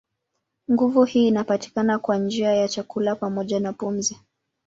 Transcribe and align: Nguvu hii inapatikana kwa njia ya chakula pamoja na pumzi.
Nguvu 0.71 1.03
hii 1.03 1.27
inapatikana 1.27 1.99
kwa 1.99 2.17
njia 2.17 2.53
ya 2.53 2.67
chakula 2.67 3.15
pamoja 3.15 3.59
na 3.59 3.73
pumzi. 3.73 4.19